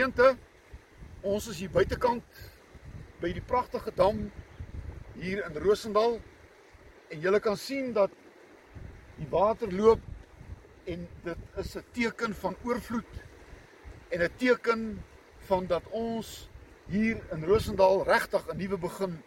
[0.00, 0.32] gemeente,
[1.20, 2.38] ons is hier buitekant
[3.20, 4.22] by die pragtige dam
[5.20, 6.14] hier in Rosendal
[7.12, 8.14] en julle kan sien dat
[9.18, 10.00] die water loop
[10.88, 13.12] en dit is 'n teken van oorvloed
[14.08, 15.04] en 'n teken
[15.50, 16.48] van dat ons
[16.88, 19.22] hier in Rosendal regtig 'n nuwe begin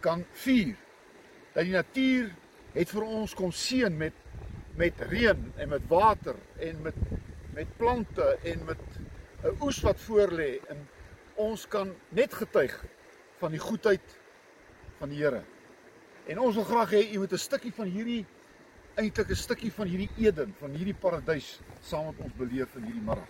[0.00, 0.74] kan vier.
[1.52, 2.34] Dat die natuur
[2.72, 4.14] het vir ons kom seën met
[4.74, 6.94] met reën en met water en met
[7.54, 9.03] met plante en met
[9.44, 10.78] 'n oes wat voorlê en
[11.36, 12.72] ons kan net getuig
[13.40, 14.14] van die goedheid
[14.98, 15.42] van die Here.
[16.26, 18.24] En ons wil graag hê u moet 'n stukkie van hierdie
[18.96, 23.02] eintlik 'n stukkie van hierdie Eden, van hierdie paradys saam met ons beleef in hierdie
[23.02, 23.28] middag.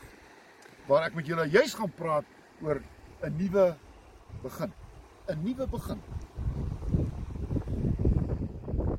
[0.87, 2.25] Waar ek met julle juis gaan praat
[2.63, 2.81] oor
[3.23, 3.77] 'n nuwe
[4.43, 4.73] begin.
[5.27, 6.01] 'n Nuwe begin.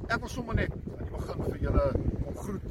[0.08, 1.86] Ek wil sommer net aan die begin vir julle
[2.36, 2.64] groet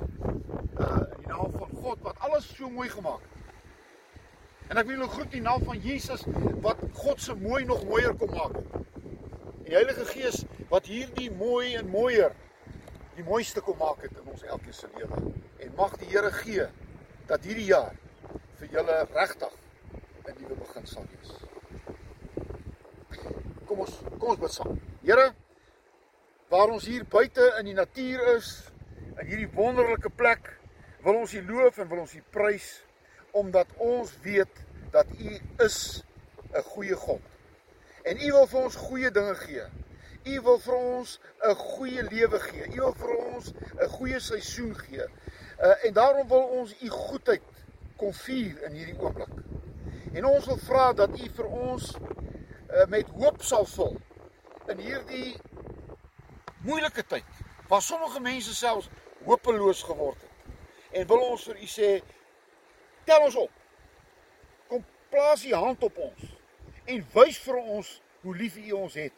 [0.79, 3.44] uh in die naam van God wat alles so mooi gemaak het.
[4.69, 6.25] En ek wil julle groet in die naam van Jesus
[6.65, 8.57] wat God se mooi nog mooier kom maak.
[9.65, 12.33] Die Heilige Gees wat hierdie mooi en mooier
[13.15, 15.21] die mooiste kom maak het in ons elkeen se lewe.
[15.61, 16.67] En mag die Here gee
[17.29, 17.93] dat hierdie jaar
[18.61, 19.53] vir julle regtig
[20.25, 21.33] 'n nuwe begin sal wees.
[23.69, 24.79] Kom ons kom ons bid saam.
[25.03, 25.33] Here,
[26.49, 28.71] waar ons hier buite in die natuur is,
[29.21, 30.51] in hierdie wonderlike plek
[31.05, 32.71] wil ons U loof en wil ons U prys
[33.35, 34.63] omdat ons weet
[34.95, 36.03] dat U is
[36.53, 37.21] 'n goeie God.
[38.03, 39.65] En U wil vir ons goeie dinge gee.
[40.25, 42.67] U wil vir ons 'n goeie lewe gee.
[42.77, 45.07] U wil vir ons 'n goeie seisoen gee.
[45.59, 47.43] Uh, en daarom wil ons U goedheid
[47.97, 49.35] kom vier in hierdie oomblik.
[50.13, 53.97] En ons wil vra dat U vir ons uh, met hoop sal vul
[54.69, 55.37] in hierdie
[56.65, 58.89] moeilike tyd waar sommige mense selfs
[59.25, 60.31] hopeloos geword het.
[60.91, 61.91] En wil ons vir u sê
[63.05, 63.51] tel ons op.
[64.69, 66.27] Kom plaas u hand op ons
[66.85, 67.95] en wys vir ons
[68.25, 69.17] hoe lief u ons het.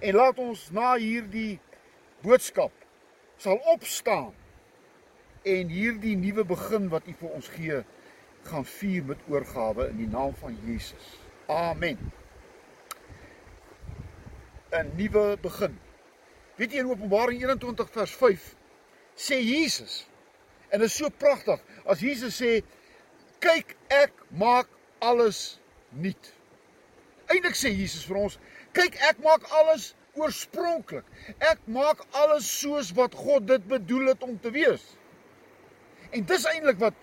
[0.00, 1.58] En laat ons na hierdie
[2.24, 2.72] boodskap
[3.40, 4.32] sal opstaan
[5.46, 7.82] en hierdie nuwe begin wat u vir ons gee
[8.46, 11.16] gaan vier met oorgawe in die naam van Jesus.
[11.46, 11.98] Amen.
[14.70, 15.78] 'n Nuwe begin.
[16.56, 18.54] Weet jy in Openbaring 21 vers 5
[19.14, 20.06] sê Jesus.
[20.68, 22.62] En dit is so pragtig as Jesus sê
[23.46, 24.68] kyk ek maak
[24.98, 25.58] alles
[25.94, 26.32] nuut.
[27.30, 28.38] Eindelik sê Jesus vir ons,
[28.74, 31.06] kyk ek maak alles oorspronklik.
[31.38, 34.84] Ek maak alles soos wat God dit bedoel het om te wees.
[36.10, 36.96] En dis eintlik wat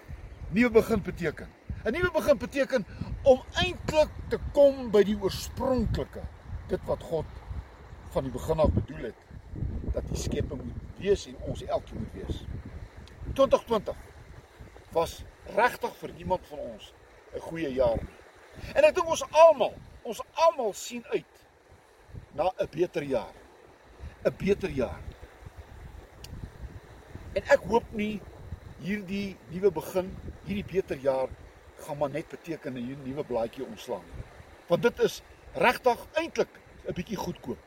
[0.51, 1.49] nuwe begin beteken.
[1.83, 2.85] 'n Nuwe begin beteken
[3.27, 6.23] om eintlik te kom by die oorspronklike,
[6.71, 7.27] dit wat God
[8.15, 9.19] van die begin af bedoel het
[9.93, 12.39] dat die skepping moet wees en ons elkeen moet wees.
[13.35, 13.99] 2020
[14.95, 15.23] was
[15.55, 16.93] regtig vir niemand van ons
[17.35, 18.19] 'n goeie jaar nie.
[18.73, 19.73] En ek dink ons almal,
[20.03, 21.33] ons almal sien uit
[22.33, 23.33] na 'n beter jaar.
[24.25, 25.01] 'n Beter jaar.
[27.33, 28.21] En ek hoop nie
[28.79, 31.29] hierdie nuwe begin, hierdie beter jaar
[31.83, 34.05] gaan maar net beteken 'n nuwe blaadjie omslaan.
[34.67, 35.21] Want dit is
[35.53, 37.59] regtig eintlik 'n bietjie goedkoop.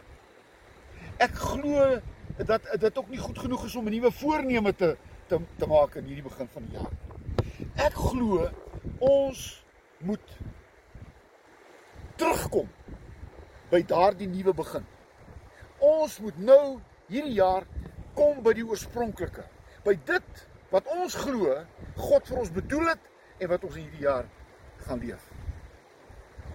[1.19, 2.01] Ek glo
[2.37, 5.95] dat dit ook nie goed genoeg is om 'n nuwe voorneme te te te maak
[5.95, 7.06] in hierdie begin van die jaar.
[7.77, 8.47] Ek glo
[9.05, 9.41] ons
[10.01, 10.37] moet
[12.17, 12.69] terugkom
[13.71, 14.87] by daardie nuwe begin.
[15.85, 16.79] Ons moet nou
[17.11, 17.67] hierdie jaar
[18.17, 19.45] kom by die oorspronklike,
[19.85, 21.53] by dit wat ons glo
[22.01, 23.11] God vir ons bedoel het
[23.45, 24.25] en wat ons hierdie jaar
[24.87, 25.29] gaan leef.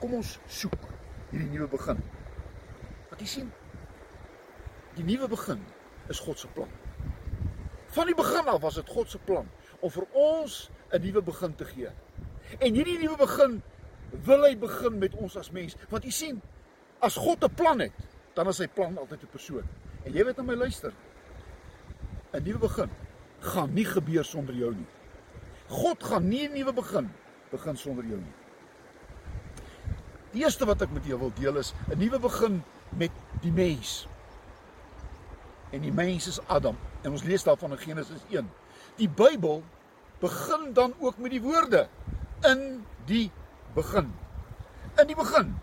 [0.02, 0.90] Kom ons soek
[1.30, 2.02] hierdie nuwe begin.
[3.12, 3.54] Wat jy sien,
[4.98, 5.62] die nuwe begin
[6.10, 6.70] is God se plan.
[7.92, 9.48] Van die begin af was dit God se plan
[9.82, 11.90] om vir ons 'n nuwe begin te gee.
[12.60, 13.62] En hierdie nuwe begin
[14.26, 15.76] wil hy begin met ons as mens.
[15.90, 16.42] Want jy sien,
[17.00, 17.94] as God 'n plan het,
[18.34, 19.64] dan is sy plan altyd 'n persoon.
[20.04, 20.94] En jy weet aan my luister.
[22.34, 22.90] 'n Nuwe begin
[23.40, 24.88] gaan nie gebeur sonder jou nie.
[25.68, 27.10] God gaan nie 'n nuwe begin
[27.52, 28.34] begin sonder jou nie.
[30.32, 33.12] Die eerste wat ek met jou wil deel is 'n nuwe begin met
[33.42, 34.08] die mens
[35.72, 36.78] en die mens is Adam.
[37.02, 38.50] En ons lees daarvan in Genesis 1.
[38.96, 39.64] Die Bybel
[40.22, 41.88] begin dan ook met die woorde
[42.48, 43.32] in die
[43.74, 44.14] begin.
[45.02, 45.56] In die begin.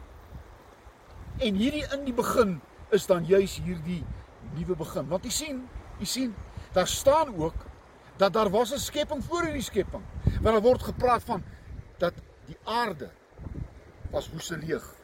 [1.39, 2.59] En hierdie in die begin
[2.91, 4.03] is dan juis hierdie
[4.57, 5.09] nuwe begin.
[5.09, 5.63] Want jy sien,
[6.01, 6.35] jy sien,
[6.75, 7.67] daar staan ook
[8.19, 10.03] dat daar was 'n skepping voor hierdie skepping.
[10.25, 11.45] Want daar word gepraat van
[11.99, 12.15] dat
[12.47, 13.11] die aarde
[14.11, 14.95] was woeste leeg.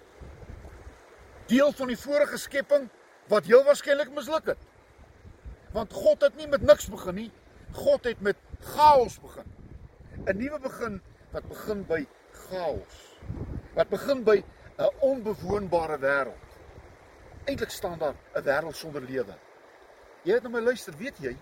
[1.47, 2.89] Deel van die vorige skepping
[3.29, 4.59] wat heel waarskynlik misluk het.
[5.73, 7.31] Want God het nie met niks begin nie.
[7.73, 9.49] God het met chaos begin.
[10.27, 11.01] 'n nuwe begin
[11.33, 12.07] wat begin by
[12.49, 12.97] chaos.
[13.75, 14.43] Wat begin by
[14.79, 16.49] 'n onbewoonbare wêreld.
[17.45, 19.35] Eintlik staan daar 'n wêreld sonder lewe.
[20.23, 21.37] Jy het na my luister, weet jy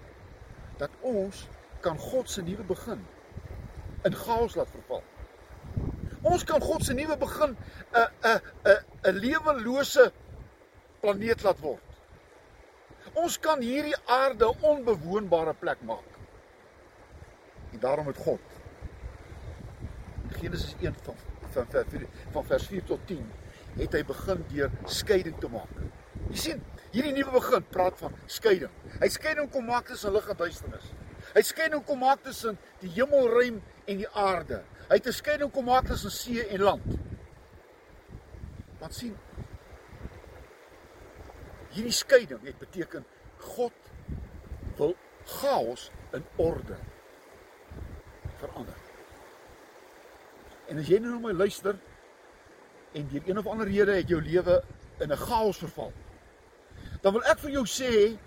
[0.78, 1.48] dat ons
[1.80, 3.06] kan God se nuwe begin
[4.04, 5.02] in chaos laat verval.
[6.22, 7.56] Ons kan God se nuwe begin
[7.92, 10.12] 'n 'n 'n 'n lewelose
[11.00, 11.82] planeet laat word.
[13.14, 16.12] Ons kan hierdie aarde 'n onbewoonbare plek maak.
[17.72, 18.40] En daarom het God
[20.30, 21.16] Genesis 1 van
[21.52, 23.30] van vers 4 van vers 4 tot 10
[23.76, 25.70] het hy begin deur skeiding te maak.
[26.28, 26.60] Jy sien,
[26.92, 28.72] hierdie nuwe begin praat van skeiding.
[29.00, 30.90] Hy skeiding kom maak tussen lig en duisternis.
[31.32, 34.62] Hy skeiding kom maak tussen die hemelruim en die aarde.
[34.88, 36.88] Hy het 'n skeiding kom maak tussen see en land.
[38.78, 39.16] Want sien,
[41.70, 43.04] hierdie skeiding het beteken
[43.38, 43.72] God
[44.76, 46.76] wil chaos in orde
[48.42, 48.78] verander.
[50.70, 51.78] En as jy nou my luister
[52.96, 54.62] en deur een of ander rede het jou lewe
[55.00, 55.92] in 'n chaos verval,
[57.02, 58.18] dan wil ek vir jou sê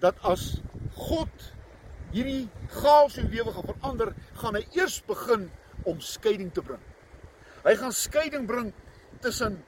[0.00, 0.60] dat as
[0.94, 1.52] God
[2.12, 5.50] hierdie chaos in jou lewe gaan verander, gaan hy eers begin
[5.84, 6.82] om skeiding te bring.
[7.64, 8.72] Hy gaan skeiding bring
[9.20, 9.64] tussen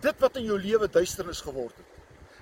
[0.00, 1.86] dit wat in jou lewe duisternis geword het.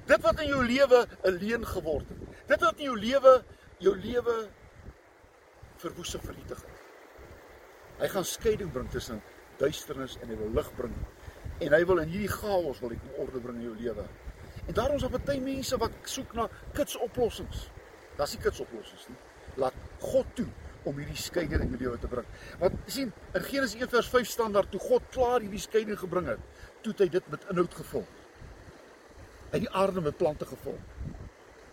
[0.09, 2.49] Dit wat in jou lewe 'n leuen geword het.
[2.49, 3.45] Dit wat in jou lewe
[3.79, 4.49] jou lewe
[5.77, 6.78] verwoes en vernietig het.
[7.99, 9.23] Hy gaan skeiding bring tussen
[9.59, 10.95] duisternis en hy wil lig bring.
[11.65, 14.07] En hy wil in hierdie chaos wil hy orde bring in jou lewe.
[14.69, 16.47] En daarom is daar baie mense wat soek na
[16.77, 17.67] kitsoplossings.
[18.19, 19.19] Daar's nie kitsoplossings nie.
[19.65, 20.47] Laat God toe
[20.87, 22.27] om hierdie skeiding in jou te bring.
[22.61, 26.31] Want sien, in Genesis 1 vers 5 staan daar toe God klaar hierdie skeiding gebring
[26.31, 28.07] het, toe het hy dit met inhoud gevul.
[29.49, 30.79] Hy het die aarde met plante gevul.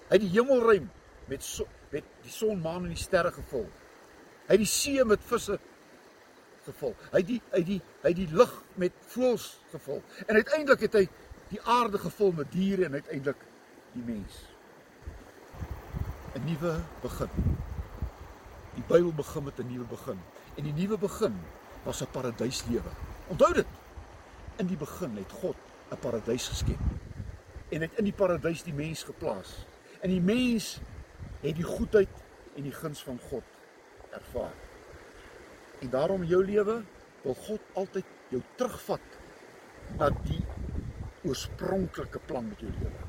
[0.07, 0.89] Hy het die hemelruim
[1.29, 3.67] met so, met die son, maan en die sterre gevul.
[4.45, 5.57] Hy het die see met visse
[6.65, 6.95] gevul.
[7.11, 10.01] Hy het die hy die hy het die lug met voëls gevul.
[10.25, 11.05] En uiteindelik het hy
[11.51, 13.45] die aarde gevul met diere en uiteindelik
[13.93, 14.41] die mens.
[16.35, 17.29] 'n Nuwe begin.
[18.75, 20.19] Die Bybel begin met 'n nuwe begin.
[20.55, 21.35] En die nuwe begin
[21.83, 22.91] was 'n paradyslewe.
[23.27, 23.67] Onthou dit.
[24.55, 25.55] In die begin het God
[25.91, 26.79] 'n paradys geskep.
[27.69, 29.65] En het in die paradys die mens geplaas.
[30.01, 30.79] En die mens
[31.41, 32.09] het die goedheid
[32.55, 33.43] en die guns van God
[34.09, 34.64] ervaar.
[35.79, 36.81] En daarom jou lewe
[37.23, 39.17] wil God altyd jou terugvat
[39.99, 40.41] na die
[41.25, 43.03] oorspronklike plan met jou lewe.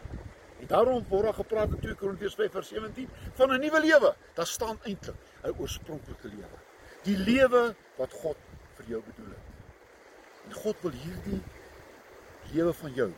[0.61, 4.15] En daarom word daar gepraat in 2 Korintiërs 5:17 van 'n nuwe lewe.
[4.35, 6.59] Daar staan eintlik 'n oorspronklike lewe.
[7.03, 8.37] Die lewe wat God
[8.75, 9.47] vir jou bedoel het.
[10.47, 11.43] En God wil hierdie
[12.53, 13.12] lewe van jou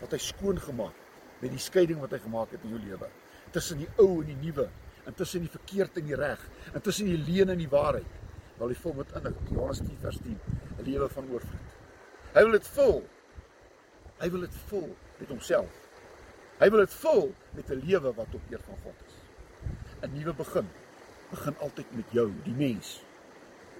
[0.00, 0.94] wat hy skoon gemaak
[1.38, 3.08] met die skeiding wat hy gemaak het in jou lewe
[3.54, 4.66] tussen die ou en die nuwe,
[5.06, 6.42] intussen die verkeerd en die reg,
[6.74, 8.22] intussen die leuen en die waarheid
[8.58, 9.48] wil hy vul met inhoud.
[9.50, 10.38] Johannes 10 vers 10,
[10.78, 11.72] 'n lewe van oorvloed.
[12.34, 13.02] Hy wil dit vul.
[14.18, 15.74] Hy wil dit vul met homself.
[16.58, 19.14] Hy wil dit vul met 'n lewe wat tot eer van God is.
[20.02, 20.68] 'n Nuwe begin
[21.30, 23.02] begin altyd met jou, die mens.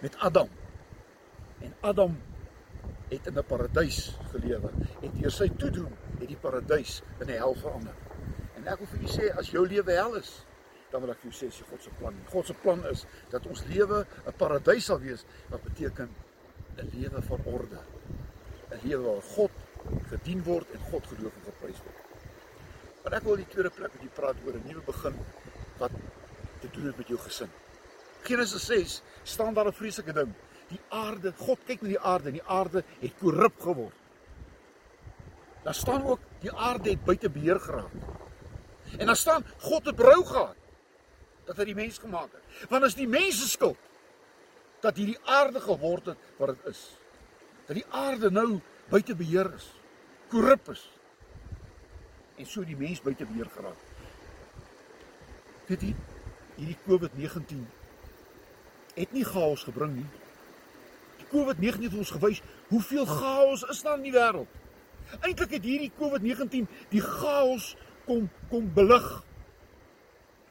[0.00, 0.48] Met Adam.
[1.60, 2.16] En Adam
[3.08, 4.70] het in 'n paradys gelewe
[5.02, 7.94] en deur sy toedoen het die paradys in 'n hel verander.
[8.56, 10.44] En ek wil vir julle sê as jou lewe hel is,
[10.94, 12.18] dan wil ek vir jou sê sy God se plan.
[12.30, 13.00] God se plan is
[13.32, 16.08] dat ons lewe 'n paradys sal wees wat beteken
[16.78, 17.80] 'n lewe van orde.
[18.70, 19.50] 'n Lewe waar God
[20.10, 21.98] gedien word en God geloof en geprys word.
[23.02, 25.14] Maar ek wil die tweede plek met jou praat oor 'n nuwe begin
[25.78, 25.90] wat
[26.60, 27.50] te doen het met jou gesin.
[28.22, 30.32] Genesis 6 staan daar 'n vreeslike ding.
[30.68, 33.98] Die aarde, God kyk na die aarde en die aarde het korrup geword.
[35.64, 37.92] Daar staan ook die aarde het buite beheer geraak.
[38.98, 40.56] En daar staan God het berou gehad
[41.46, 42.68] dat hy die mens gemaak het.
[42.70, 43.80] Want as die mens se skuld
[44.84, 46.82] dat hierdie aarde geword het wat dit is.
[47.68, 48.60] Dat die aarde nou
[48.92, 49.70] buite beheer is.
[50.28, 50.82] Korrup is.
[52.36, 53.80] En so die mens buite beheer geraak.
[55.68, 55.94] Weet jy,
[56.58, 57.62] hierdie COVID-19
[58.94, 60.10] het nie chaos gebring nie.
[61.22, 64.60] Die COVID-19 het ons gewys hoeveel chaos is daar in die wêreld.
[65.20, 67.72] Eintlik het hierdie COVID-19 die chaos
[68.04, 69.06] kom kom belig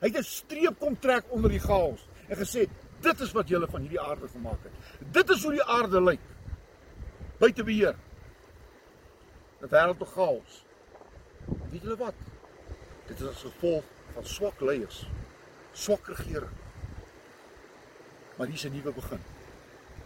[0.04, 2.68] Hy het 'n streep kom trek onder die chaos en gesê
[3.02, 4.74] dit is wat julle van hierdie aarde gemaak het.
[5.12, 6.20] Dit is hoe die aarde lyk.
[7.40, 7.96] Buite beheer.
[9.62, 10.66] 'n Wêreld te chaos.
[11.72, 12.14] Weet julle wat?
[13.08, 13.84] Dit is as gevolg
[14.14, 15.08] van swak leiers,
[15.72, 16.52] swak regering.
[18.38, 19.22] Maar hier is 'n nuwe begin.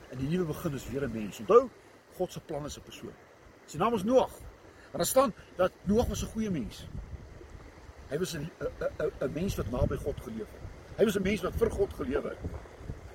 [0.10, 1.40] En die nuwe begin is weer 'n mens.
[1.40, 1.70] Onthou,
[2.18, 3.14] God se plan is 'n persoon.
[3.66, 4.32] Sy naam is Noag.
[4.92, 6.86] En daar staan dat Noag was 'n goeie mens.
[8.10, 10.64] Hy was 'n 'n 'n mens wat naby God geleef het.
[10.98, 12.38] Hy was 'n mens wat vir God geleef het.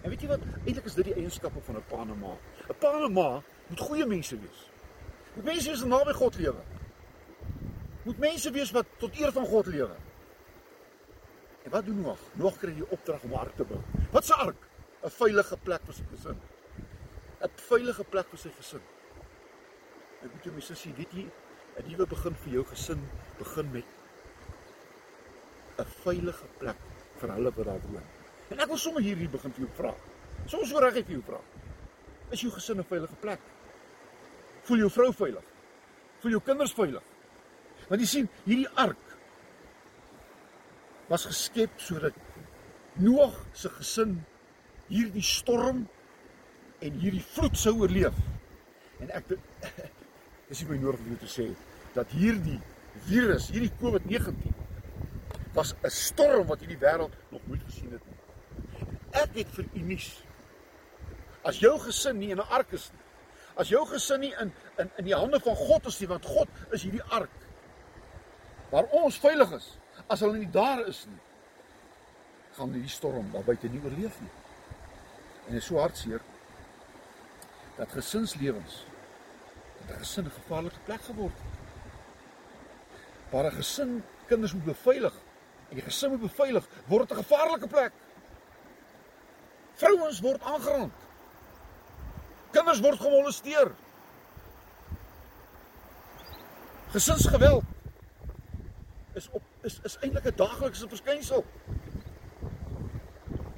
[0.03, 0.41] En weet jy wat?
[0.67, 2.37] Eintlik is dit die eienskappe van 'n pa en 'n ma.
[2.69, 4.71] 'n Pa en 'n ma moet goeie mense wees.
[5.35, 6.63] Moet mense wees wat naby God lewe.
[8.03, 9.97] Moet mense wees wat tot eer van God lewe.
[11.63, 12.19] En wat doen Noag?
[12.33, 13.81] Noag kry die opdrag om 'n ark te bou.
[14.11, 14.69] Wat 'n ark?
[15.03, 16.39] 'n Veilige plek vir sy gesin.
[17.41, 18.83] 'n Veilige plek vir sy gesin.
[20.23, 21.31] Ek moet jou mense sê, weet jy,
[21.79, 23.09] 'n nuwe begin vir jou gesin
[23.39, 23.85] begin met
[25.79, 26.77] 'n veilige plek
[27.21, 28.09] vir hulle wat daar woon.
[28.51, 29.95] En ek wil sommer hierdie begin vir jou vra.
[30.47, 31.41] Soms so reg ek vir jou vra.
[32.31, 33.41] Is jou gesin 'n veilige plek?
[34.63, 35.45] Voel jou vrou veilig?
[36.21, 37.03] Voel jou kinders veilig?
[37.89, 39.17] Want jy sien, hierdie ark
[41.09, 42.15] was geskep sodat
[43.01, 44.19] Noag se gesin
[44.91, 45.87] hierdie storm
[46.85, 48.17] en hierdie vloed sou oorleef.
[49.01, 49.31] En ek
[50.49, 51.47] dis nie my nodig om te sê
[51.95, 52.59] dat hierdie
[53.07, 54.52] virus, hierdie COVID-19
[55.53, 58.03] was 'n storm wat hierdie wêreld nog nooit gesien het.
[59.11, 60.25] Ek het vir u nuus.
[61.43, 63.01] As jou gesin nie in 'n ark is nie,
[63.55, 66.49] as jou gesin nie in in in die hande van God is nie, want God
[66.71, 67.31] is hierdie ark
[68.71, 71.21] waar ons veilig is, as hulle nie daar is nie,
[72.57, 74.31] gaan hierdie storm daar buite nie oorleef nie.
[75.47, 76.21] En dit is so hartseer
[77.77, 78.87] dat gesinslewens
[79.87, 81.61] dat 'n gesin 'n gevaarlike plek geword het.
[83.31, 85.15] Waar 'n gesin kinders moet beveilig
[85.73, 87.93] en die gesin moet beveilig, word 'n gevaarlike plek.
[89.75, 90.93] Vrouens word aangerand.
[92.51, 93.73] Kinders word gemolesteer.
[96.93, 97.65] Gesinsgeweld
[99.15, 101.45] is op is is eintlik 'n daaglikse verskynsel.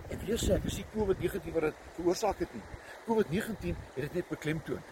[0.09, 2.63] Ek wil sê ek is nie COVID-19 wat dit veroorsaak het nie.
[3.07, 4.83] COVID-19 het dit net beklemtoon.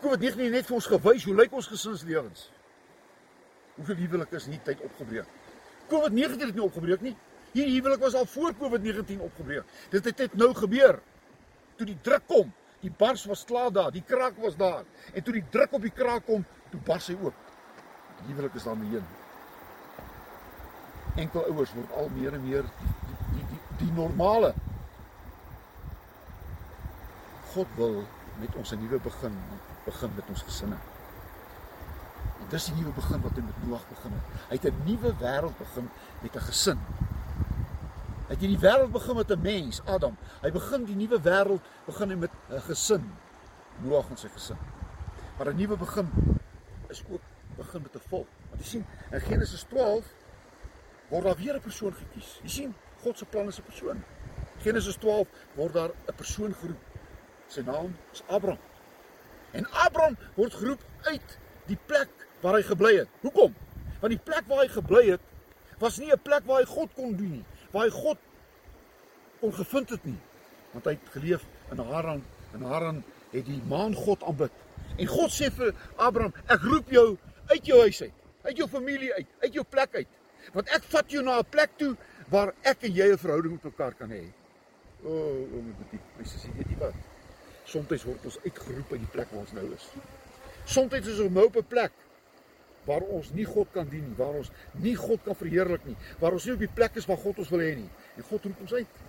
[0.00, 2.50] COVID-19 het net vir ons gewys hoe lyk ons gesinslewens.
[3.74, 5.26] Hoeveel huwelike is nie tyd opgebreek.
[5.90, 7.16] COVID-19 het nie opgebreek nie.
[7.52, 9.64] Hierdie huwelik was al voor COVID-19 opgebreek.
[9.90, 11.00] Dit het net nou gebeur.
[11.76, 14.84] Toe die druk kom, die bars was klaar daar, die kraak was daar.
[15.12, 17.44] En toe die druk op die kraak kom, toe bars hy oop.
[18.20, 19.06] Die huwelik is daarmee heen.
[21.16, 24.52] Enkel ouers word al meer en meer die die die, die normale.
[27.54, 28.02] God wil
[28.40, 29.38] met ons 'n nuwe begin
[29.84, 30.76] begin met ons gesinne.
[32.50, 34.34] Dis die nuwe begin wat hy met Noag begin het.
[34.48, 35.90] Hy het 'n nuwe wêreld begin
[36.22, 36.78] met 'n gesin.
[38.26, 40.16] Hy het hierdie wêreld begin met 'n mens, Adam.
[40.42, 43.12] Hy begin die nuwe wêreld begin hy met 'n gesin.
[43.82, 44.58] Noag en sy gesin.
[45.38, 46.08] Maar 'n nuwe begin
[46.88, 47.20] is ook
[47.56, 48.28] begin met 'n volk.
[48.50, 50.04] Want jy sien, in Genesis 12
[51.08, 52.40] word daar weer 'n persoon gekies.
[52.42, 54.04] Jy sien, God se plan is 'n persoon.
[54.58, 56.82] Genesis 12 word daar 'n persoon geroep.
[57.46, 58.58] Sy naam is Abraham.
[59.50, 63.08] En Abraham word geroep uit die plek waar hy gebly het.
[63.20, 63.54] Hoekom?
[64.00, 65.20] Want die plek waar hy gebly het
[65.78, 68.18] was nie 'n plek waar hy God kon dien nie, waar hy God
[69.40, 70.18] kon gevind het nie.
[70.72, 74.52] Want hy het geleef in Haran en Haran het die maan God aanbid.
[74.96, 78.12] En God sê vir Abraham, ek roep jou uit jou huis uit,
[78.42, 80.08] uit jou familie uit, uit jou plek uit.
[80.52, 81.96] Want ek vat jou na 'n plek toe
[82.28, 84.24] waar ek en jy 'n verhouding met mekaar kan hê.
[85.04, 86.94] O, oh, o my boetie, my sussie, weet jy wat?
[87.64, 89.88] Soms word ons uitgeroep uit die plek waar ons nou is.
[90.64, 91.92] Soms is ons nou op 'n plek
[92.86, 94.50] waar ons nie God kan dien nie, waar ons
[94.82, 97.50] nie God kan verheerlik nie, waar ons nie op die plek is waar God ons
[97.50, 97.90] wil hê nie.
[98.16, 99.02] En God roep ons uit.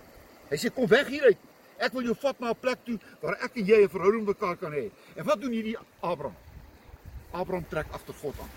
[0.50, 1.46] Hy sê kom weg hieruit.
[1.78, 4.34] Ek wil jou vat na 'n plek toe waar ek en jy 'n verhouding met
[4.34, 4.90] mekaar kan hê.
[5.16, 6.36] En wat doen hierdie Abraham?
[7.30, 8.50] Abraham trek agter God aan.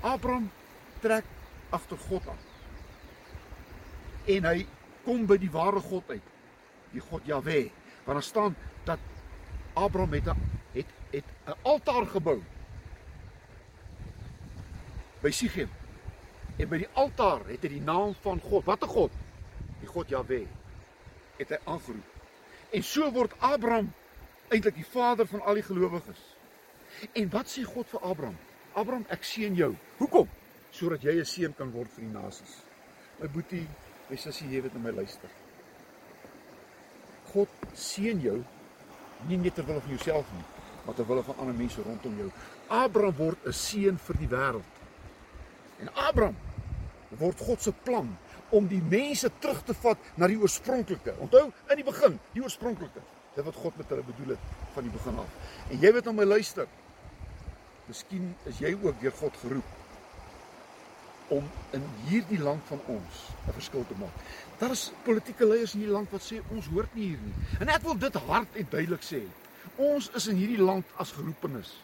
[0.00, 0.50] Abraham
[1.00, 1.24] trek
[1.70, 2.42] agter God aan.
[4.26, 4.66] En hy
[5.04, 6.22] kom by die ware God uit.
[6.92, 7.70] Die God Jahwe.
[8.04, 8.98] Want daar staan dat
[9.74, 10.40] Abraham het 'n
[10.72, 12.42] het het 'n altaar gebou
[15.22, 15.70] by Sichem.
[16.56, 19.12] En by die altaar het hy die naam van God, watter God?
[19.80, 20.46] Die God Jahwe
[21.36, 22.12] het hy aangeroep.
[22.72, 23.92] En so word Abraham
[24.48, 26.22] eintlik die vader van al die gelowiges.
[27.12, 28.36] En wat sê God vir Abraham?
[28.76, 29.72] Abraham, ek seën jou.
[29.98, 30.28] Hoekom?
[30.70, 32.62] Sodat jy 'n seën kan word vir die nasies.
[33.20, 33.66] My boetie,
[34.10, 35.30] my sussie, jy weet na my luister.
[37.32, 38.44] God seën jou
[39.28, 40.44] nie net ter wille van jouself nie,
[40.84, 42.30] maar ter wille van ander mense rondom jou.
[42.68, 44.75] Abraham word 'n seën vir die wêreld.
[45.82, 46.36] En Abraham
[47.18, 48.08] word God se plan
[48.54, 51.16] om die mense terug te vat na die oorspronklike.
[51.22, 53.02] Onthou, in die begin, die oorspronklike.
[53.36, 55.48] Dit wat God met hulle bedoel het van die begin af.
[55.70, 56.68] En jy weet nou my luister.
[57.86, 59.74] Miskien is jy ook deur God geroep
[61.34, 61.42] om
[61.74, 64.14] in hierdie land van ons 'n verskil te maak.
[64.58, 67.34] Daar is politieke leiers in hierdie land wat sê ons hoort nie hier nie.
[67.60, 69.22] En ek wil dit hard en duidelik sê.
[69.76, 71.74] Ons is in hierdie land as geroepenes.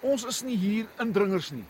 [0.00, 1.64] Ons is nie hier indringers nie.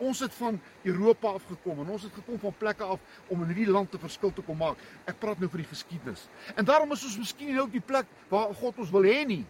[0.00, 0.56] Ons het van
[0.88, 4.00] Europa af gekom en ons het gekom van plekke af om in hierdie land 'n
[4.00, 4.76] verskil te kom maak.
[5.04, 6.28] Ek praat nou vir die geskiedenis.
[6.56, 9.46] En daarom is ons miskien nie op die plek waar God ons wil hê nie.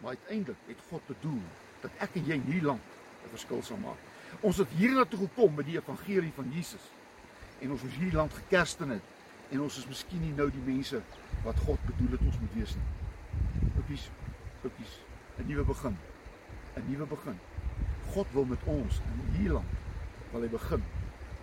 [0.00, 1.42] Maar uiteindelik het God bedoel
[1.80, 2.82] dat ek en jy in hierdie land
[3.24, 3.98] 'n verskil sal maak.
[4.40, 6.90] Ons het hiernatoe gekom met die evangelie van Jesus.
[7.60, 9.02] En ons is hierdie land gekersten het
[9.50, 11.02] en ons is miskien nie nou die mense
[11.44, 13.70] wat God bedoel het ons moet wees nie.
[13.78, 14.10] Opies,
[14.64, 15.00] opies,
[15.38, 15.96] 'n nuwe begin.
[16.76, 17.38] 'n Nuwe begin.
[18.14, 19.74] God wil met ons in hierdie land
[20.32, 20.82] wil hy begin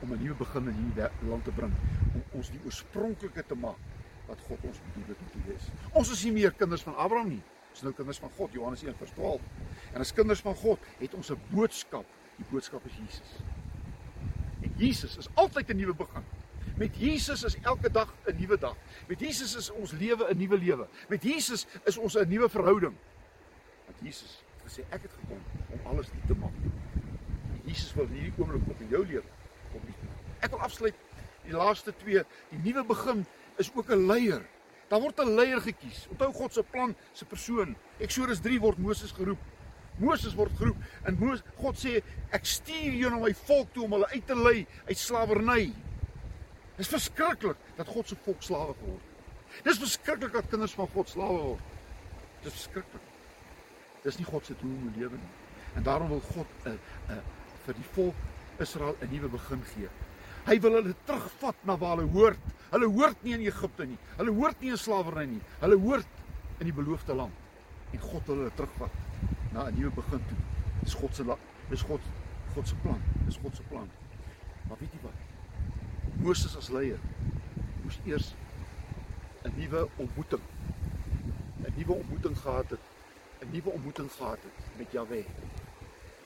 [0.03, 1.73] om 'n nuwe begin in hierdie land te bring
[2.13, 3.79] om ons die oorspronklike te maak
[4.27, 5.69] wat God ons bedoel het om te wees.
[5.91, 7.43] Ons is nie meer kinders van Abraham nie.
[7.69, 9.41] Ons is nou kinders van God, Johannes 1:12.
[9.93, 12.05] En as kinders van God het ons 'n boodskap.
[12.37, 13.29] Die boodskap is Jesus.
[14.61, 16.23] En Jesus is altyd 'n nuwe begin.
[16.77, 18.75] Met Jesus is elke dag 'n nuwe dag.
[19.07, 20.87] Met Jesus is ons lewe 'n nuwe lewe.
[21.09, 22.95] Met Jesus is ons 'n nuwe verhouding.
[23.85, 25.39] Want Jesus het gesê ek het gekom
[25.75, 26.55] om alles nuut te maak.
[27.65, 29.23] Jesus wil hierdie oomblik op in jou lewe
[29.71, 30.43] kom nuut maak.
[30.43, 30.99] Ek wil afsluit
[31.43, 32.23] die laaste twee.
[32.51, 33.25] Die nuwe begin
[33.59, 34.43] is ook 'n leier.
[34.89, 36.07] Daar word 'n leier gekies.
[36.09, 37.75] Onthou God se plan, se persoon.
[37.99, 39.39] Eksodus 3 word Moses geroep.
[39.97, 42.01] Moses word geroep en Moses, God sê
[42.31, 45.73] ek stuur jou na my volk toe om hulle uit te lei uit slawerny.
[46.75, 49.01] Dit is verskriklik dat God se volk slawe word.
[49.63, 51.61] Dis verskriklik dat kinders van God slawe word.
[52.41, 53.12] Dis verskriklik.
[54.03, 55.31] Dis nie God se doel in lewe nie.
[55.75, 56.73] En daarom wil God 'n uh,
[57.09, 57.21] 'n uh,
[57.65, 58.15] vir die volk
[58.59, 59.89] Israel 'n nuwe begin gee.
[60.45, 62.39] Hy wil hulle terugvat na waar hulle hoort.
[62.71, 63.97] Hulle hoort nie in Egipte nie.
[64.17, 65.41] Hulle hoort nie in slawerny nie.
[65.59, 66.07] Hulle hoort
[66.59, 67.33] in die beloofde land.
[67.91, 68.91] En God wil hulle terugvat
[69.53, 70.37] na 'n nuwe begin toe.
[70.83, 71.23] Dis God se
[71.69, 72.01] dis God
[72.53, 73.01] God se plan.
[73.25, 73.89] Dis God se plan.
[74.67, 75.19] Maar weet jy wat?
[76.21, 76.99] Moses as leier
[77.83, 78.33] moes eers
[79.43, 80.43] 'n nuwe ontmoeting
[81.63, 82.92] 'n nuwe ontmoeting gehad het.
[83.43, 85.23] 'n nuwe ontmoeting gehad het met Jahwe.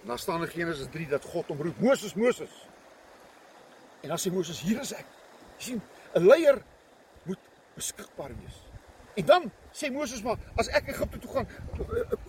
[0.01, 2.67] En dan staan in Genesis 3 dat God hom roep: "Moses, Moses."
[3.99, 5.05] En dan sê Moses: "Hier is ek."
[5.57, 5.81] Jy sien,
[6.13, 6.61] 'n leier
[7.23, 7.39] moet
[7.73, 8.61] beskikbaar wees.
[9.13, 11.47] En dan sê Moses maar as ek Egipte toe gaan,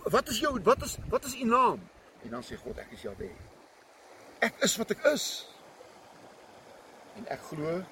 [0.03, 1.89] wat is jou wat is wat is u naam?
[2.23, 3.29] En dan sê God ek is Jahwe.
[4.39, 5.47] Ek is wat ek is.
[7.15, 7.83] En ek glo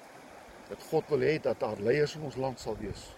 [0.68, 3.16] dat God wil hê dat daar leiers in ons land sal wees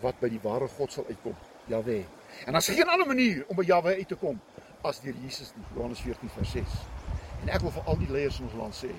[0.00, 1.36] wat by die ware God sal uitkom,
[1.66, 2.04] Jahwe.
[2.46, 4.40] En daar's geen ander manier om by Jahwe uit te kom
[4.82, 5.64] as deur Jesus nie.
[5.74, 6.76] Johannes 14 vers 6.
[7.42, 8.90] En ek wil vir al die leiers in ons land sê,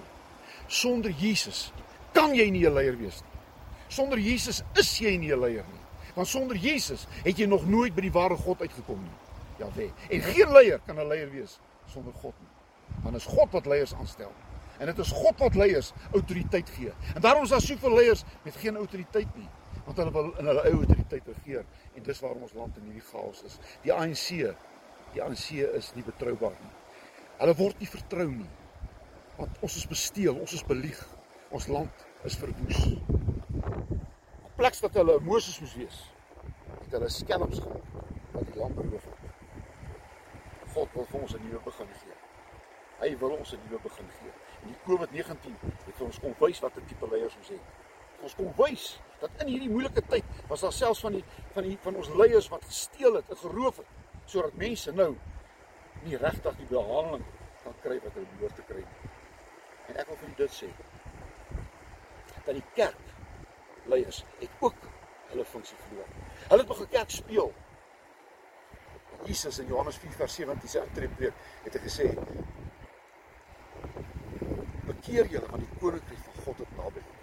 [0.67, 1.71] sonder Jesus
[2.13, 3.39] kan jy nie 'n leier wees nie.
[3.87, 5.85] Sonder Jesus is jy nie 'n leier nie.
[6.15, 9.17] Want sonder Jesus het jy nog nooit by die ware God uitgekom nie.
[9.57, 9.91] Jahwe.
[10.09, 13.03] En geen leier kan 'n leier wees sonder God nie.
[13.03, 14.31] Want is God wat leiers aanstel.
[14.79, 16.91] En dit is God wat leiers autoriteit gee.
[17.15, 19.47] En daarom is daar soveel leiers met geen autoriteit nie,
[19.89, 21.63] want hulle wil in hulle eie autoriteit regeer
[21.97, 23.56] en dis waarom ons land in hierdie chaos is.
[23.82, 24.28] Die ANC,
[25.15, 26.75] die ANC is nie betroubaar nie.
[27.39, 28.49] Hulle word nie vertrou nie.
[29.39, 30.99] Want ons is besteel, ons is belieg.
[31.56, 32.86] Ons land is verwoes.
[34.45, 35.99] Op plek dat hulle Moses moes wees,
[36.84, 39.28] het hulle skelms gehad wat die land beroof het.
[40.75, 42.17] God wil vir ons 'n nuwe begin gee.
[43.02, 44.34] Hy wil ons 'n nuwe begin gee.
[44.62, 47.88] En die COVID-19 het ons kom wys wat 'n tipe leiers ons het.
[48.23, 51.23] Ons kom wys dat in hierdie moeilike tyd was daar selfs van die
[51.55, 55.12] van die van ons leiers wat gesteel het geroof het sodat mense nou
[56.05, 57.25] nie regtig die behandeling
[57.63, 59.12] kan kry wat hulle behoort te kry nie.
[59.89, 60.69] En ek wil vir dit sê
[62.45, 64.88] dat die kerk leiers het ook
[65.29, 66.08] hulle funksie verloor.
[66.47, 67.51] Hulle het begin kerk speel.
[69.27, 72.10] Jesus in Johannes 4 vers 17 se intreepreek het hy gesê
[74.88, 77.18] bekeer julle want die koninkryk van God het naby gekom.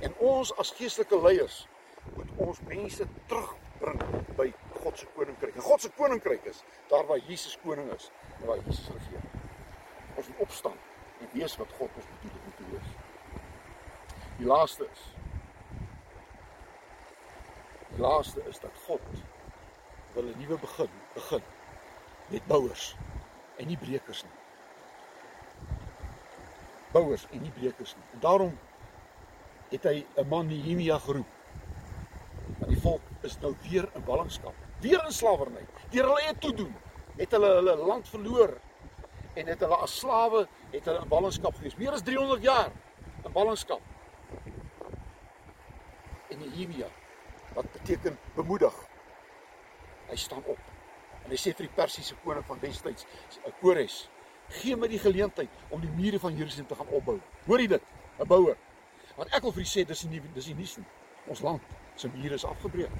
[0.00, 1.68] En ons as geestelike leiers
[2.16, 4.02] moet ons mense terugbring
[4.36, 4.48] by
[4.82, 5.54] God se koninkryk.
[5.54, 9.26] En God se koninkryk is daar waar Jesus koning is en waar Jesus regeer.
[10.16, 10.78] Ons moet opstaan
[11.20, 12.94] en wees wat God ons bedoel het om te wees.
[14.38, 15.10] Die laaste is
[17.92, 19.00] Die laaste is dat God
[20.14, 21.42] wil 'n nuwe begin begin
[22.26, 22.96] met bouers
[23.56, 24.38] en nie brekers nie.
[26.92, 28.04] Bouers en nie brekers nie.
[28.12, 28.58] En daarom
[29.72, 31.26] het hy 'n man Nehemia geroep.
[32.58, 35.66] Want die volk is nou weer in ballingskap, weer in slawerny.
[35.90, 36.74] Deur hulle eie toedoen
[37.16, 38.58] het hulle hulle land verloor
[39.34, 41.76] en het hulle as slawe het hulle in ballingskap gewees.
[41.76, 42.70] Meer as 300 jaar
[43.24, 43.80] in ballingskap.
[46.28, 46.88] En Nehemia
[47.54, 48.74] wat beteken bemoedig.
[50.08, 50.58] Hy staan op.
[51.24, 53.06] En hy sê vir die Persiese koning van destyds,
[53.60, 54.08] Kores,
[54.60, 57.18] gee my die geleentheid om die mure van Jerusalem te gaan opbou.
[57.46, 57.82] Hoor jy dit?
[58.18, 58.56] 'n Bouer.
[59.16, 60.88] Want ek wil vir u sê dis nie dis nie nuus nie.
[61.30, 62.90] Ons land se mure is afgebreek.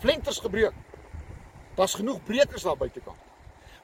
[0.00, 0.76] Flenters gebreek.
[1.76, 3.28] Daar's genoeg brekers daar buitekant.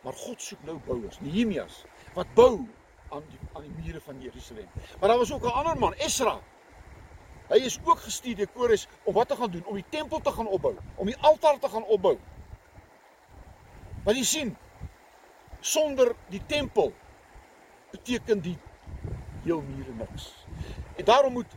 [0.05, 1.85] Maar God soek nou bouers, Nehemias,
[2.15, 2.67] wat bou
[3.11, 4.69] aan die aan die mure van Jerusalem.
[5.01, 6.41] Maar daar was ook 'n ander man, Esra.
[7.49, 10.33] Hy is ook gestuur deur Kores om wat te gaan doen, om die tempel te
[10.33, 12.19] gaan opbou, om die altaar te gaan opbou.
[14.05, 14.57] Maar jy sien,
[15.61, 16.93] sonder die tempel
[17.91, 18.59] beteken die
[19.43, 20.46] heel mure niks.
[20.97, 21.57] En daarom moet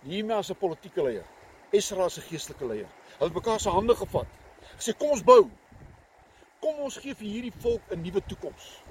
[0.00, 1.24] Nehemia as 'n politieke leier,
[1.70, 4.26] Esra as 'n geestelike leier, hulle mekaar se hande gevat.
[4.76, 5.50] Gesê kom ons bou.
[6.58, 8.82] Kom ons gee vir hierdie volk 'n nuwe toekoms.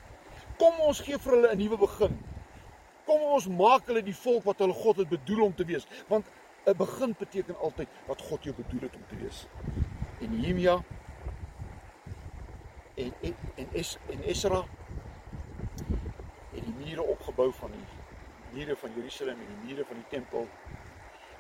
[0.58, 2.20] Kom ons gee vir hulle 'n nuwe begin.
[3.06, 6.26] Kom ons maak hulle die volk wat hulle God het bedoel om te wees, want
[6.66, 9.48] 'n begin beteken altyd wat God jou bedoel het om te wees.
[10.22, 10.84] En Nehemia
[12.96, 14.66] en en en, es, en Esra
[16.52, 18.01] het die mure opgebou van die
[18.54, 20.48] mure van Jerusalem en die mure van die tempel.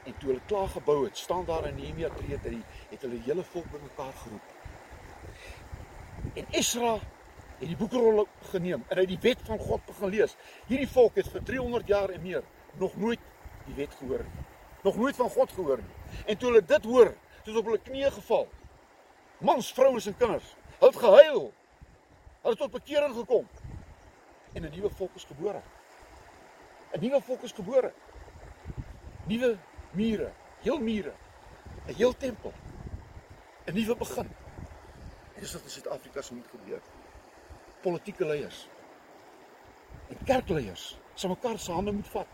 [0.03, 3.19] En toe hulle klaar gebou het, staan daar in Nehemia 3 dat hy het hulle
[3.25, 4.47] hele volk bymekaar geroep.
[6.33, 6.93] En Esra
[7.61, 10.37] het die boekrol geneem en hy die wet van God begin lees.
[10.69, 12.47] Hierdie volk het vir 300 jaar en meer
[12.81, 13.27] nog nooit
[13.67, 14.47] die wet gehoor nie.
[14.81, 16.23] Nog nooit van God gehoor nie.
[16.25, 18.47] En toe hulle dit hoor, het hulle op hulle knieë geval.
[19.45, 21.45] Mans, vrouens en kinders, hulle het gehuil.
[22.41, 23.45] Hulle het tot bekering gekom.
[24.53, 25.61] En 'n nuwe volk is gebore.
[26.91, 27.93] 'n Nuwe volk is gebore.
[29.27, 29.57] Nuwe
[29.91, 31.13] mure, heel mure,
[31.87, 32.53] 'n heel tempel.
[33.65, 34.29] 'n Nuwe begin.
[35.33, 36.81] En dis wat in Suid-Afrika sou moet gebeur.
[37.81, 38.67] Politieke leiers
[40.09, 42.27] en kerkleiers sal mekaar se hande moet vat.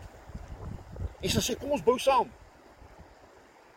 [1.20, 2.30] En sê kom ons bou saam.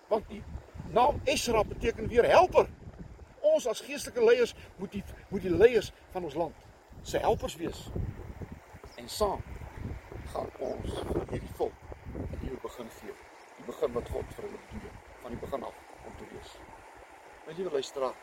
[0.07, 0.43] Want die
[0.91, 2.67] naam Esra beteken weer helper.
[3.41, 6.55] Ons as geestelike leiers moet die moet die leiers van ons land
[7.01, 7.87] se helpers wees.
[8.95, 9.41] En saam
[10.31, 11.73] gaan ons vir hierdie volk
[12.15, 13.15] 'n nuwe begin gee
[13.57, 16.53] die begin wat God vir hulle bedoel het van die begin af om te wees.
[17.47, 18.15] My liewe luisteraar,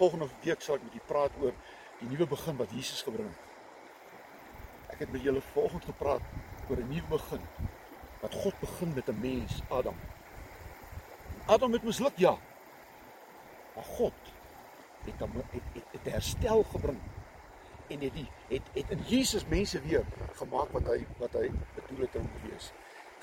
[0.00, 1.54] volgende week sal ek met julle praat oor
[2.00, 3.40] die nuwe begin wat Jesus gebring het.
[4.92, 6.22] Ek het met julle volgende gepraat
[6.68, 7.48] oor 'n nuwe begin
[8.20, 9.96] wat God begin met 'n mens, Adam.
[11.46, 12.36] Adam het misluk, ja.
[13.74, 14.34] Maar God
[15.04, 17.00] het hom het, het, het herstel gebring
[17.88, 22.06] en het die het het in Jesus mense weer gemaak wat hy wat hy bedoel
[22.06, 22.72] het om te wees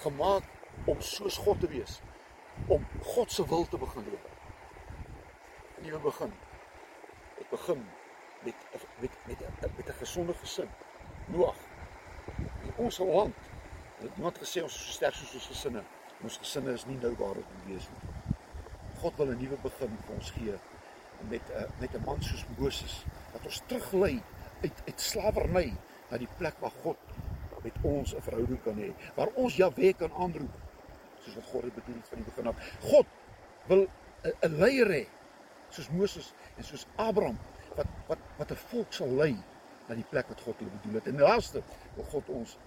[0.02, 0.43] gemaak
[0.86, 2.00] om soos God te wees,
[2.67, 4.24] om God se wil te begin doen.
[5.82, 6.34] 'n Nuwe begin.
[7.41, 7.86] Ek begin
[8.43, 8.56] met
[9.00, 9.39] met met
[9.78, 10.69] met 'n gesonde gesin.
[11.26, 11.56] Noag.
[12.63, 13.36] In ons land
[13.97, 15.84] het iemand gesê ons is so sterk soos ons gesinne.
[16.21, 18.36] Ons gesinne is nie nou waar dit moet wees nie.
[19.02, 20.56] God wil 'n nuwe begin vir ons gee
[21.30, 24.24] met 'n met 'n man soos Moses wat ons teruglei
[24.62, 25.74] uit uit slawerny
[26.10, 26.97] na die plek waar God
[27.63, 30.56] met ons 'n verhouding kan hê waar ons Jahwe kan aanroep
[31.21, 32.56] soos wat God dit bedoel het van die begin af.
[32.82, 33.08] God
[33.67, 33.88] wil
[34.41, 35.04] 'n leier hê
[35.69, 37.38] soos Moses en soos Abraham
[37.76, 39.38] wat wat wat 'n volk sal lei
[39.88, 41.08] na die plek wat God hulle bedoel het.
[41.08, 41.62] En laaste
[41.95, 42.58] wil God ons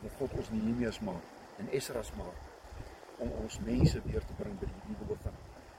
[0.00, 1.24] wil God ons Nehemias maak
[1.58, 2.38] en Esra's maak
[3.18, 5.36] om ons mense weer te bring by die nuwe begin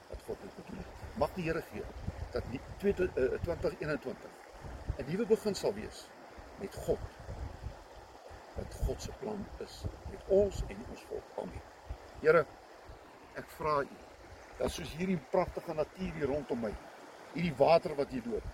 [0.08, 1.18] wat God het bedoel het.
[1.18, 1.82] Mag die Here gee
[2.32, 4.35] dat die 2021
[4.98, 6.06] 'n nuwe begin sal wees
[6.60, 6.98] met God
[8.56, 11.32] wat God se plan is met ons en ons volk.
[11.42, 11.64] Amen.
[12.20, 12.46] Here,
[13.36, 13.98] ek vra U
[14.56, 16.72] dat soos hierdie pragtige natuur hier rondom my,
[17.34, 18.46] hierdie water wat hier loop,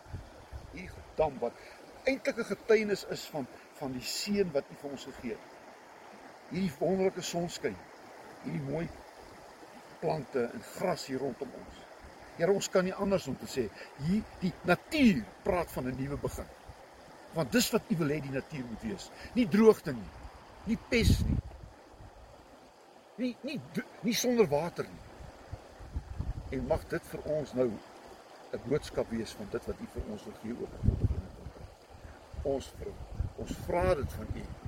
[0.73, 1.63] hierdie dam wat
[2.11, 3.47] eintlik 'n getuienis is van
[3.79, 5.47] van die seën wat U vir ons gegee het.
[6.51, 7.77] Hierdie wonderlike sonskyn,
[8.43, 8.89] hierdie mooi
[10.01, 11.92] plante en gras hier rondom ons.
[12.38, 13.66] Here, ons kan nie anders om te sê
[14.07, 16.49] hier die natuur praat van 'n nuwe begin.
[17.35, 19.11] Want dis wat U wil hê die natuur moet wees.
[19.35, 20.11] Nie droogte nie.
[20.64, 21.38] Nie pes nie.
[23.16, 23.61] Nie nie
[24.03, 26.59] nie sonder water nie.
[26.59, 27.71] En mag dit vir ons nou
[28.53, 30.71] 'n boodskap wees van dit wat U vir ons wil gee God.
[32.45, 32.92] Ons vir
[33.37, 34.62] ons vra dit van U